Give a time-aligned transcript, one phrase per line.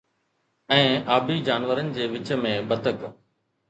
[0.77, 0.79] ۽
[1.17, 3.11] آبي جانورن جي وچ ۾ بتڪ